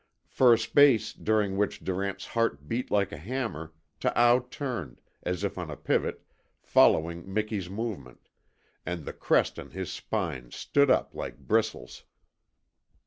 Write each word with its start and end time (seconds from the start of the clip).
For 0.27 0.51
a 0.55 0.57
space 0.57 1.13
during 1.13 1.57
which 1.57 1.81
Durant's 1.83 2.25
heart 2.33 2.67
beat 2.67 2.89
like 2.89 3.11
a 3.11 3.17
hammer 3.17 3.71
Taao 3.99 4.49
turned, 4.49 4.99
as 5.21 5.43
if 5.43 5.59
on 5.59 5.69
a 5.69 5.77
pivot, 5.77 6.23
following 6.63 7.31
Miki's 7.31 7.69
movement, 7.69 8.27
and 8.83 9.05
the 9.05 9.13
crest 9.13 9.59
on 9.59 9.69
his 9.69 9.91
spine 9.91 10.49
stood 10.49 10.89
up 10.89 11.13
like 11.13 11.37
bristles. 11.37 12.03